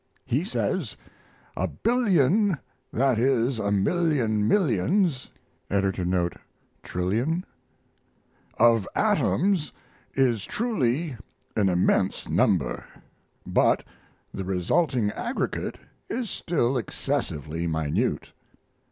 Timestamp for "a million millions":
3.59-5.29